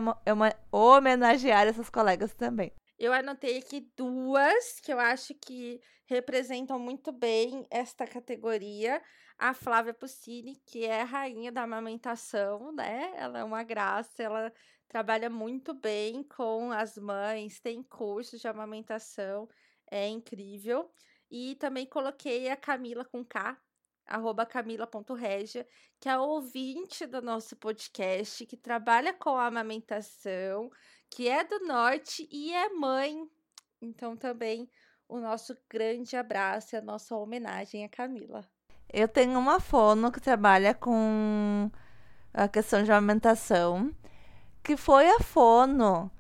[0.70, 2.74] homenagear essas colegas também.
[3.00, 9.02] Eu anotei aqui duas que eu acho que representam muito bem esta categoria.
[9.40, 13.12] A Flávia Puccini, que é a rainha da amamentação, né?
[13.16, 14.54] Ela é uma graça, ela
[14.88, 19.48] trabalha muito bem com as mães, tem cursos de amamentação,
[19.90, 20.92] é incrível.
[21.32, 23.58] E também coloquei a Camila com K,
[24.12, 25.66] arroba camila.regia,
[26.00, 30.70] que é ouvinte do nosso podcast, que trabalha com a amamentação,
[31.10, 33.26] que é do norte e é mãe.
[33.82, 34.70] Então, também
[35.08, 38.46] o nosso grande abraço e a nossa homenagem a Camila.
[38.92, 41.72] Eu tenho uma fono que trabalha com
[42.34, 43.96] a questão de amamentação,
[44.62, 46.12] que foi a fono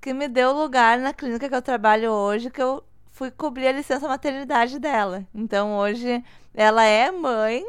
[0.00, 2.82] que me deu lugar na clínica que eu trabalho hoje, que eu
[3.16, 5.26] fui cobrir a licença maternidade dela.
[5.34, 7.64] Então hoje ela é mãe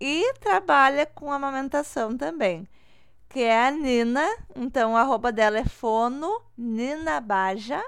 [0.00, 2.68] e trabalha com amamentação também,
[3.28, 4.24] que é a Nina.
[4.54, 7.82] Então o arroba dela é fono Nina Baja.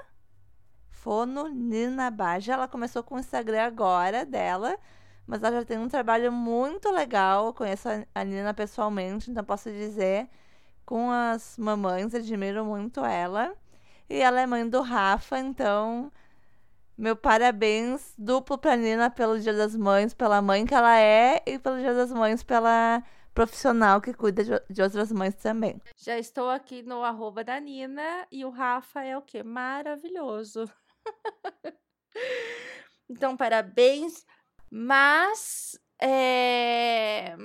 [0.89, 2.53] Fono Nina Baja.
[2.53, 4.77] Ela começou com o Instagram agora dela
[5.25, 7.45] mas ela já tem um trabalho muito legal.
[7.45, 10.27] Eu conheço a Nina pessoalmente, então posso dizer
[10.85, 13.53] com as mamães, admiro muito ela.
[14.09, 16.11] E ela é mãe do Rafa, então
[16.97, 21.57] meu parabéns duplo pra Nina pelo Dia das Mães, pela mãe que ela é e
[21.57, 25.81] pelo Dia das Mães pela profissional que cuida de, outras mães também.
[25.95, 29.41] Já estou aqui no arroba da Nina e o Rafa é o quê?
[29.43, 30.69] Maravilhoso.
[33.09, 34.25] então, parabéns.
[34.69, 37.35] Mas é...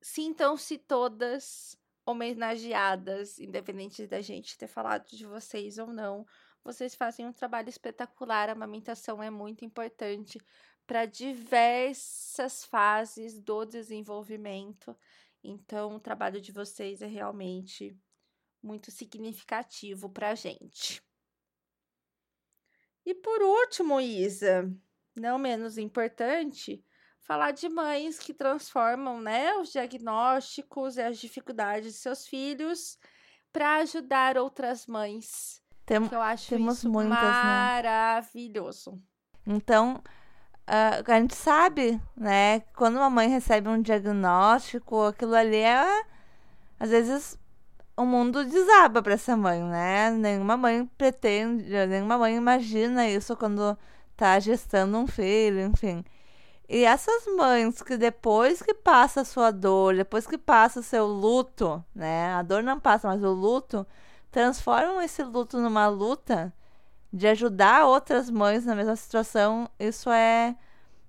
[0.00, 6.26] sintam-se todas homenageadas, independente da gente ter falado de vocês ou não.
[6.64, 8.48] Vocês fazem um trabalho espetacular.
[8.48, 10.40] A amamentação é muito importante
[10.86, 14.96] para diversas fases do desenvolvimento.
[15.42, 17.96] Então, o trabalho de vocês é realmente
[18.62, 21.02] muito significativo para a gente.
[23.04, 24.72] E por último, Isa,
[25.16, 26.84] não menos importante,
[27.18, 32.98] falar de mães que transformam né, os diagnósticos e as dificuldades de seus filhos
[33.52, 35.61] para ajudar outras mães.
[35.84, 37.42] Tem, que eu acho temos isso muitas, né?
[37.42, 38.92] maravilhoso.
[38.92, 38.98] Né?
[39.46, 39.94] Então,
[40.68, 46.04] uh, a gente sabe, né, quando uma mãe recebe um diagnóstico, aquilo ali é,
[46.78, 47.38] às vezes,
[47.96, 50.10] o mundo desaba para essa mãe, né?
[50.10, 53.76] Nenhuma mãe pretende, nenhuma mãe imagina isso quando
[54.16, 56.04] tá gestando um filho, enfim.
[56.68, 61.06] E essas mães que depois que passa a sua dor, depois que passa o seu
[61.06, 62.32] luto, né?
[62.34, 63.86] A dor não passa, mas o luto,
[64.32, 66.52] transformam esse luto numa luta
[67.12, 70.56] de ajudar outras mães na mesma situação, isso é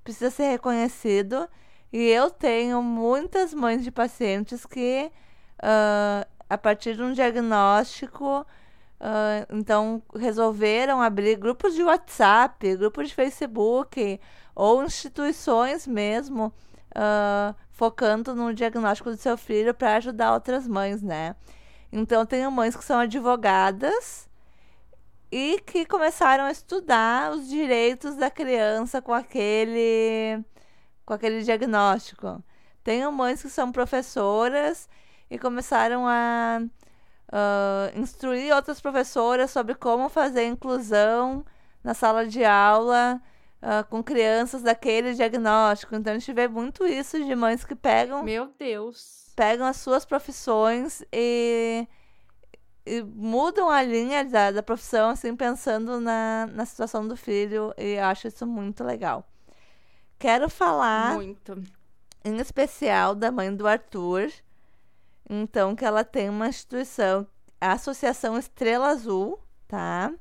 [0.04, 1.48] precisa ser reconhecido.
[1.92, 5.12] E eu tenho muitas mães de pacientes que,
[5.60, 13.16] uh, a partir de um diagnóstico, uh, então resolveram abrir grupos de WhatsApp, grupos de
[13.16, 14.20] Facebook
[14.54, 16.52] ou instituições mesmo,
[16.96, 21.36] uh, focando no diagnóstico do seu filho para ajudar outras mães, né?
[21.96, 24.28] Então, tenho mães que são advogadas
[25.32, 30.44] e que começaram a estudar os direitos da criança com aquele,
[31.06, 32.44] com aquele diagnóstico.
[32.84, 34.90] Tenho mães que são professoras
[35.30, 41.46] e começaram a uh, instruir outras professoras sobre como fazer inclusão
[41.84, 43.22] na sala de aula
[43.62, 45.96] uh, com crianças daquele diagnóstico.
[45.96, 48.24] Então a gente vê muito isso de mães que pegam.
[48.24, 49.23] Meu Deus!
[49.36, 51.88] Pegam as suas profissões e,
[52.86, 57.96] e mudam a linha da, da profissão, assim, pensando na, na situação do filho, e
[57.96, 59.28] eu acho isso muito legal.
[60.18, 61.16] Quero falar.
[61.16, 61.62] Muito.
[62.24, 64.32] Em especial da mãe do Arthur.
[65.30, 67.28] Então, que ela tem uma instituição,
[67.60, 70.14] a Associação Estrela Azul, tá?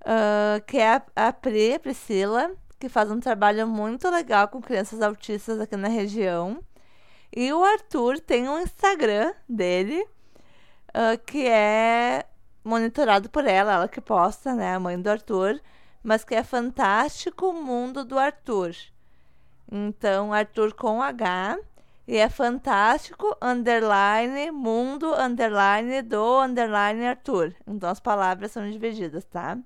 [0.00, 5.00] Uh, que é a, a Pri, Priscila, que faz um trabalho muito legal com crianças
[5.00, 6.62] autistas aqui na região.
[7.36, 10.06] E o Arthur tem um Instagram dele
[10.90, 12.24] uh, que é
[12.62, 14.74] monitorado por ela, ela que posta, né?
[14.74, 15.60] A mãe do Arthur,
[16.02, 18.74] mas que é Fantástico Mundo do Arthur.
[19.70, 21.58] Então, Arthur com H.
[22.06, 27.54] E é fantástico, underline, mundo, underline, do, underline, Arthur.
[27.66, 29.58] Então, as palavras são divididas, tá?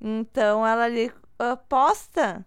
[0.00, 2.44] Então, ela ali uh, posta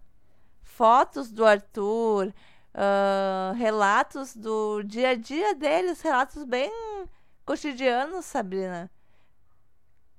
[0.62, 2.32] fotos do Arthur,
[2.74, 6.70] uh, relatos do dia a dia deles, relatos bem
[7.44, 8.90] cotidianos, Sabrina.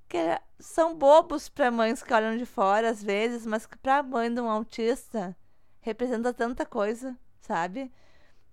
[0.08, 4.02] Que são bobos para mães que olham de fora às vezes, mas que para a
[4.02, 5.36] mãe de um autista
[5.80, 7.90] representa tanta coisa, sabe?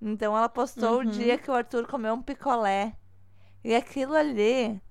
[0.01, 0.99] Então ela postou uhum.
[0.99, 2.95] o dia que o Arthur comeu um picolé.
[3.63, 4.81] E aquilo ali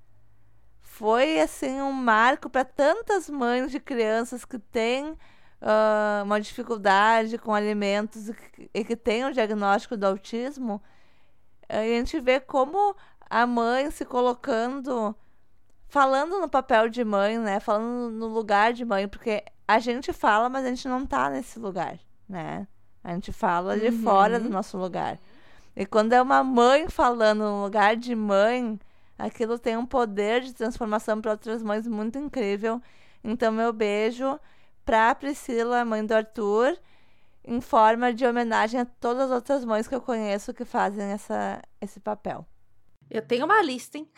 [0.80, 5.16] foi assim um marco para tantas mães de crianças que têm
[5.62, 10.82] uh, uma dificuldade com alimentos e que, e que tem o diagnóstico do autismo,
[11.68, 12.96] a gente vê como
[13.28, 15.14] a mãe se colocando,
[15.88, 17.60] falando no papel de mãe, né?
[17.60, 21.58] Falando no lugar de mãe, porque a gente fala, mas a gente não tá nesse
[21.58, 22.66] lugar, né?
[23.04, 24.02] A gente fala de uhum.
[24.02, 25.18] fora do nosso lugar.
[25.76, 28.78] E quando é uma mãe falando no lugar de mãe,
[29.18, 32.82] aquilo tem um poder de transformação para outras mães muito incrível.
[33.22, 34.40] Então, meu beijo
[34.88, 36.74] para Priscila, mãe do Arthur,
[37.44, 41.60] em forma de homenagem a todas as outras mães que eu conheço que fazem essa,
[41.78, 42.46] esse papel.
[43.10, 44.08] Eu tenho uma lista, hein?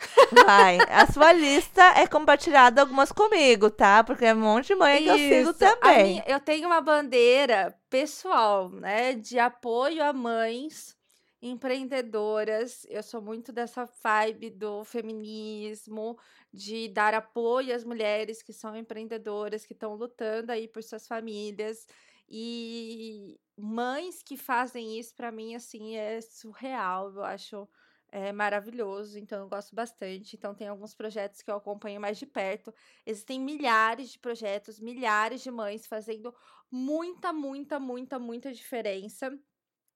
[0.45, 0.77] Vai.
[0.89, 4.01] A sua lista é compartilhada algumas comigo, tá?
[4.01, 5.03] Porque é um monte de mãe Isso.
[5.03, 6.05] que eu sigo também.
[6.05, 9.13] Minha, eu tenho uma bandeira pessoal, né?
[9.13, 10.95] De apoio a mães
[11.41, 12.85] empreendedoras.
[12.89, 16.17] Eu sou muito dessa vibe do feminismo,
[16.53, 21.87] de dar apoio às mulheres que são empreendedoras, que estão lutando aí por suas famílias.
[22.29, 27.13] E mães que fazem isso, para mim, assim, é surreal.
[27.13, 27.67] Eu acho
[28.11, 30.35] é maravilhoso, então eu gosto bastante.
[30.35, 32.73] Então tem alguns projetos que eu acompanho mais de perto.
[33.05, 36.35] Existem milhares de projetos, milhares de mães fazendo
[36.69, 39.31] muita, muita, muita, muita diferença.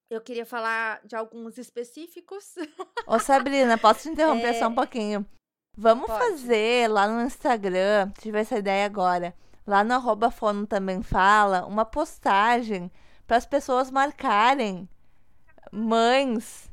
[0.10, 2.56] Eu queria falar de alguns específicos.
[3.06, 4.60] Ô, Sabrina, posso te interromper é...
[4.60, 5.28] só um pouquinho?
[5.78, 6.20] Vamos Pode.
[6.20, 9.34] fazer lá no Instagram, tive essa ideia agora.
[9.68, 12.92] Lá no arroba Fono também fala, uma postagem
[13.28, 14.88] para as pessoas marcarem
[15.72, 16.70] mães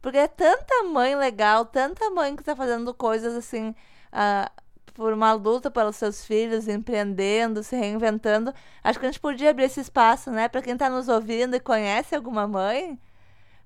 [0.00, 3.70] porque é tanta mãe legal, tanta mãe que tá fazendo coisas assim,
[4.12, 4.62] uh,
[4.94, 8.54] por uma luta pelos seus filhos, empreendendo, se reinventando.
[8.82, 10.48] Acho que a gente podia abrir esse espaço, né?
[10.48, 12.98] Para quem tá nos ouvindo e conhece alguma mãe,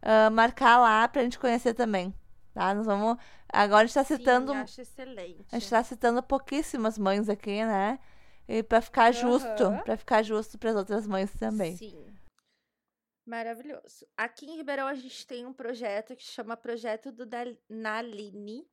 [0.02, 2.14] uh, marcar lá pra gente conhecer também.
[2.52, 2.74] Tá?
[2.74, 3.16] Nós vamos.
[3.48, 4.52] Agora a gente tá citando.
[4.52, 5.46] Sim, acho excelente.
[5.50, 7.98] A gente tá citando pouquíssimas mães aqui, né?
[8.48, 9.20] E para ficar uhum.
[9.20, 11.76] justo, para ficar justo para as outras mães também.
[11.76, 12.06] Sim.
[13.24, 14.06] Maravilhoso.
[14.16, 17.24] Aqui em Ribeirão a gente tem um projeto que chama Projeto do
[17.68, 18.66] Naline.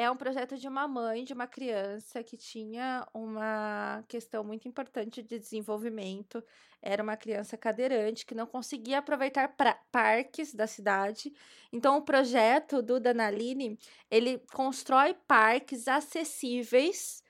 [0.00, 5.24] É um projeto de uma mãe de uma criança que tinha uma questão muito importante
[5.24, 6.40] de desenvolvimento.
[6.80, 9.52] Era uma criança cadeirante que não conseguia aproveitar
[9.90, 11.32] parques da cidade.
[11.72, 13.76] Então, o projeto do Danaline,
[14.08, 17.20] ele constrói parques acessíveis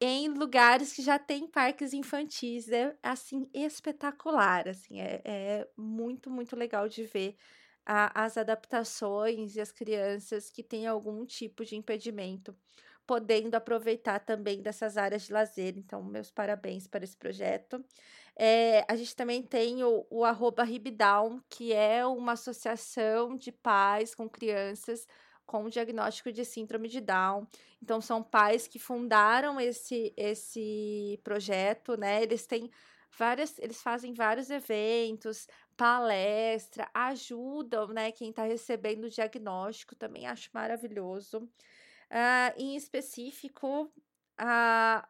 [0.00, 2.68] em lugares que já tem parques infantis.
[2.68, 7.36] É, assim, espetacular, assim, é, é muito, muito legal de ver
[7.88, 12.54] a, as adaptações e as crianças que têm algum tipo de impedimento
[13.06, 15.78] podendo aproveitar também dessas áreas de lazer.
[15.78, 17.82] Então, meus parabéns para esse projeto.
[18.36, 24.14] É, a gente também tem o, o arroba Ribidown, que é uma associação de pais
[24.14, 25.06] com crianças
[25.46, 27.46] com o diagnóstico de síndrome de Down.
[27.82, 32.22] Então, são pais que fundaram esse, esse projeto, né?
[32.22, 32.70] Eles têm
[33.18, 35.48] várias, eles fazem vários eventos,
[35.78, 41.38] palestra, ajudam, né, quem está recebendo o diagnóstico, também acho maravilhoso.
[41.38, 43.88] Uh, em específico,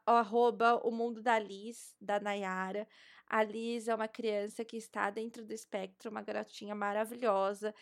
[0.07, 2.87] o arroba o mundo da Liz, da Nayara.
[3.27, 7.75] A Liz é uma criança que está dentro do espectro, uma garotinha maravilhosa.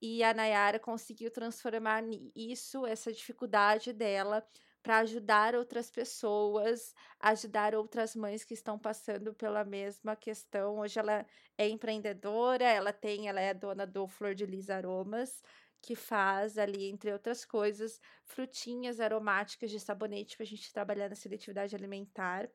[0.00, 2.04] E a Nayara conseguiu transformar
[2.36, 4.46] isso, essa dificuldade dela,
[4.88, 10.78] para ajudar outras pessoas, ajudar outras mães que estão passando pela mesma questão.
[10.78, 11.26] Hoje ela
[11.58, 15.42] é empreendedora, ela tem, ela é dona do Flor de Lis Aromas,
[15.82, 21.14] que faz ali, entre outras coisas, frutinhas aromáticas de sabonete para a gente trabalhar na
[21.14, 22.48] seletividade alimentar.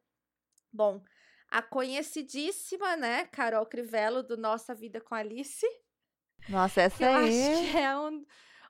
[0.71, 1.03] Bom,
[1.51, 5.67] a conhecidíssima, né, Carol Crivelo, do Nossa Vida com Alice,
[6.49, 7.53] nossa, essa eu aí.
[7.53, 8.25] Acho que é um,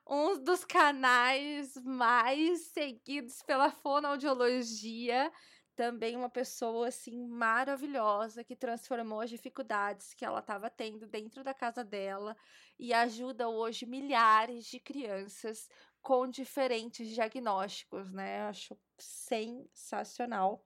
[0.06, 5.32] um dos canais mais seguidos pela fonoaudiologia.
[5.76, 11.52] Também uma pessoa assim maravilhosa que transformou as dificuldades que ela estava tendo dentro da
[11.52, 12.36] casa dela
[12.78, 15.68] e ajuda hoje milhares de crianças
[16.00, 18.42] com diferentes diagnósticos, né?
[18.42, 20.64] Acho sensacional.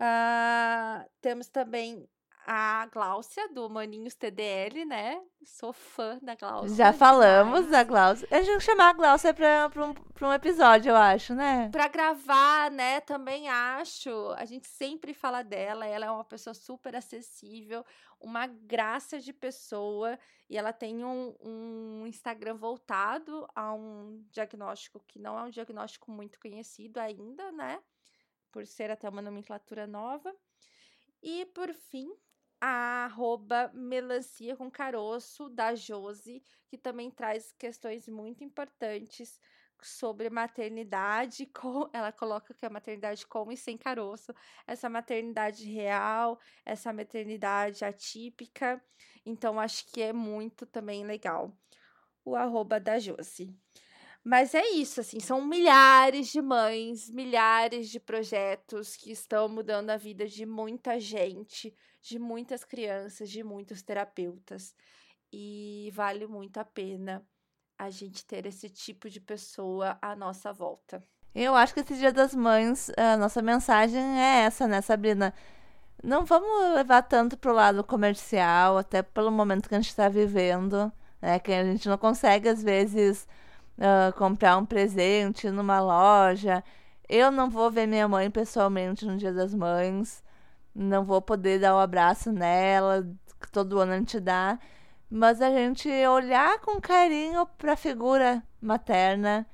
[0.00, 2.08] Uh, temos também
[2.48, 5.20] a Gláucia, do Maninhos TDL, né?
[5.44, 6.76] Sou fã da Gláucia.
[6.76, 7.70] Já falamos demais.
[7.72, 8.28] da Gláucia.
[8.30, 11.68] A gente chamar a Gláucia pra, pra, um, pra um episódio, eu acho, né?
[11.72, 13.00] Pra gravar, né?
[13.00, 14.10] Também acho.
[14.36, 15.86] A gente sempre fala dela.
[15.86, 17.84] Ela é uma pessoa super acessível,
[18.20, 20.16] uma graça de pessoa.
[20.48, 26.12] E ela tem um, um Instagram voltado a um diagnóstico que não é um diagnóstico
[26.12, 27.82] muito conhecido ainda, né?
[28.52, 30.32] Por ser até uma nomenclatura nova.
[31.20, 32.08] E por fim,
[32.60, 39.40] a arroba melancia com caroço da Josi, que também traz questões muito importantes
[39.82, 44.34] sobre maternidade, com, ela coloca que é maternidade com e sem caroço,
[44.66, 48.82] essa maternidade real, essa maternidade atípica,
[49.24, 51.56] então acho que é muito também legal
[52.24, 53.54] o arroba da Josi.
[54.26, 59.96] Mas é isso, assim, são milhares de mães, milhares de projetos que estão mudando a
[59.96, 61.72] vida de muita gente,
[62.02, 64.74] de muitas crianças, de muitos terapeutas.
[65.32, 67.24] E vale muito a pena
[67.78, 71.00] a gente ter esse tipo de pessoa à nossa volta.
[71.32, 75.32] Eu acho que esse Dia das Mães, a nossa mensagem é essa, né, Sabrina?
[76.02, 80.90] Não vamos levar tanto pro lado comercial, até pelo momento que a gente está vivendo,
[81.22, 81.38] né?
[81.38, 83.28] Que a gente não consegue, às vezes,
[83.78, 86.62] uh, comprar um presente numa loja.
[87.08, 90.24] Eu não vou ver minha mãe pessoalmente no Dia das Mães
[90.76, 93.06] não vou poder dar o um abraço nela,
[93.40, 94.58] que todo ano a gente dá,
[95.10, 99.46] mas a gente olhar com carinho para a figura materna.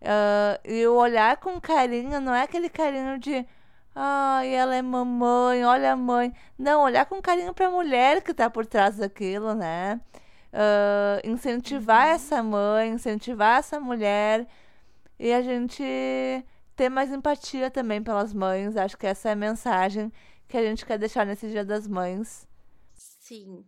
[0.00, 3.46] Uh, e o olhar com carinho não é aquele carinho de
[3.94, 6.32] Ai, ela é mamãe, olha a mãe.
[6.58, 10.00] Não, olhar com carinho pra mulher que tá por trás daquilo, né?
[10.52, 12.14] Uh, incentivar Uhum.
[12.14, 14.48] essa mãe, incentivar essa mulher
[15.18, 15.82] e a gente
[16.76, 18.76] ter mais empatia também pelas mães.
[18.76, 20.12] Acho que essa é a mensagem
[20.48, 22.48] que a gente quer deixar nesse Dia das Mães.
[22.94, 23.64] Sim.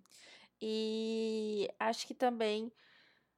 [0.61, 2.73] E acho que também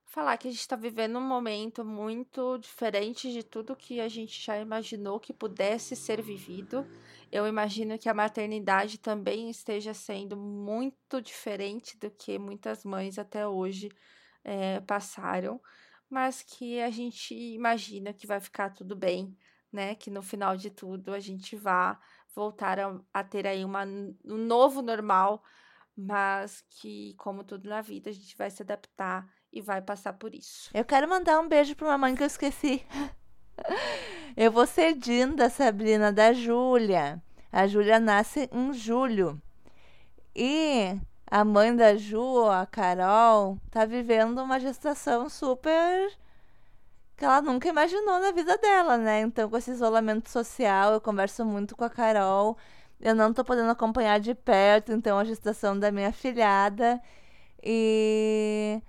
[0.05, 4.41] falar que a gente está vivendo um momento muito diferente de tudo que a gente
[4.41, 6.87] já imaginou que pudesse ser vivido.
[7.35, 13.45] Eu imagino que a maternidade também esteja sendo muito diferente do que muitas mães até
[13.45, 13.91] hoje
[14.45, 15.61] eh, passaram,
[16.09, 19.37] mas que a gente imagina que vai ficar tudo bem,
[19.73, 19.97] né?
[19.97, 21.99] Que no final de tudo a gente vá
[22.37, 25.43] voltar a, a ter aí uma, um novo normal
[25.97, 30.35] mas que, como tudo na vida, a gente vai se adaptar e vai passar por
[30.35, 30.71] isso.
[30.75, 32.85] Eu quero mandar um beijo pra uma mãe que eu esqueci.
[34.37, 37.23] Eu vou ser Jean da Sabrina da Júlia.
[37.53, 39.41] A Júlia nasce em julho.
[40.35, 46.11] E a mãe da Ju, a Carol, tá vivendo uma gestação super
[47.17, 49.21] que ela nunca imaginou na vida dela, né?
[49.21, 52.59] Então, com esse isolamento social, eu converso muito com a Carol.
[53.01, 57.01] Eu não tô podendo acompanhar de perto, então, a gestação da minha filhada.
[57.63, 58.83] E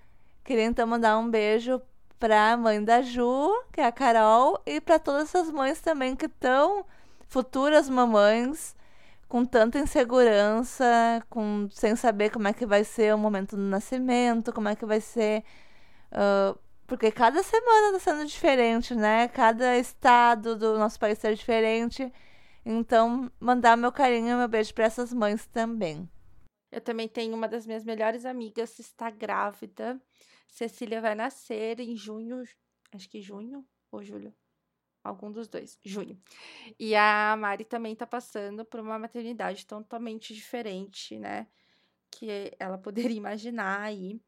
[0.43, 1.81] queria então mandar um beijo
[2.19, 6.25] pra mãe da Ju, que é a Carol, e para todas essas mães também que
[6.25, 6.85] estão
[7.27, 8.75] futuras mamães
[9.27, 10.85] com tanta insegurança,
[11.29, 14.85] com sem saber como é que vai ser o momento do nascimento, como é que
[14.85, 15.43] vai ser,
[16.11, 16.57] uh,
[16.87, 19.27] porque cada semana está sendo diferente, né?
[19.27, 22.11] Cada estado do nosso país está diferente.
[22.65, 26.09] Então, mandar meu carinho meu beijo para essas mães também.
[26.71, 29.99] Eu também tenho uma das minhas melhores amigas, está grávida.
[30.47, 32.43] Cecília vai nascer em junho,
[32.93, 34.33] acho que junho ou julho.
[35.03, 36.19] Algum dos dois, junho.
[36.79, 41.47] E a Mari também está passando por uma maternidade totalmente diferente, né?
[42.11, 44.19] Que ela poderia imaginar aí.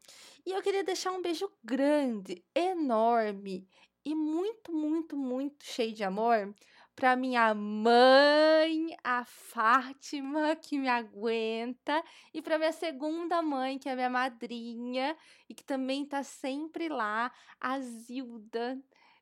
[0.46, 3.68] E eu queria deixar um beijo grande, enorme
[4.04, 6.54] e muito, muito, muito cheio de amor
[6.98, 12.02] para minha mãe, a Fátima, que me aguenta,
[12.34, 15.16] e para minha segunda mãe, que é minha madrinha,
[15.48, 17.30] e que também tá sempre lá,
[17.60, 18.76] a Zilda.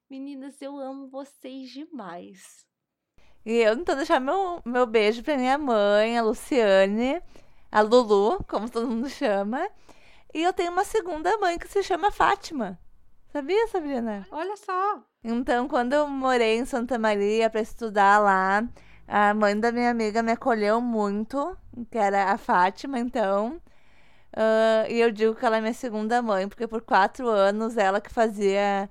[0.09, 2.67] Meninas, eu amo vocês demais.
[3.45, 7.21] E eu então deixar meu, meu beijo para minha mãe, a Luciane,
[7.71, 9.69] a Lulu, como todo mundo chama.
[10.33, 12.79] E eu tenho uma segunda mãe que se chama Fátima.
[13.37, 14.27] Sabia, Sabrina?
[14.31, 14.99] Olha só.
[15.23, 18.67] Então, quando eu morei em Santa Maria para estudar lá,
[19.07, 21.55] a mãe da minha amiga me acolheu muito,
[21.91, 23.61] que era a Fátima, então.
[24.33, 28.01] Uh, e eu digo que ela é minha segunda mãe, porque por quatro anos ela
[28.01, 28.89] que fazia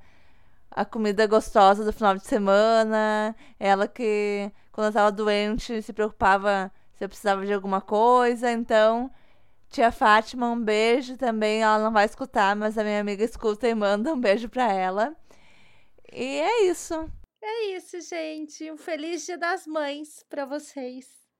[0.69, 6.71] a comida gostosa do final de semana, ela que, quando eu tava doente, se preocupava
[6.93, 9.09] se eu precisava de alguma coisa, então.
[9.75, 11.61] Tia Fátima, um beijo também.
[11.61, 15.13] Ela não vai escutar, mas a minha amiga escuta e manda um beijo pra ela.
[16.13, 16.93] E é isso.
[17.41, 18.71] É isso, gente.
[18.71, 21.24] Um feliz Dia das Mães para vocês.